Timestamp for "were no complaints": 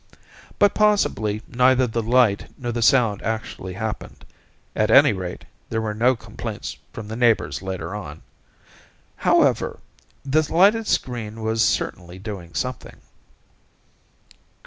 5.79-6.75